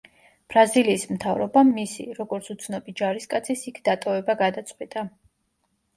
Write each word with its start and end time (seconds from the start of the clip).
ბრაზილიის 0.53 1.03
მთავრობამ 1.17 1.69
მისი, 1.75 2.07
როგორც 2.21 2.49
უცნობი 2.55 2.97
ჯარისკაცის 3.03 3.65
იქ 3.73 3.81
დატოვება 3.91 4.37
გადაწყვიტა. 4.45 5.05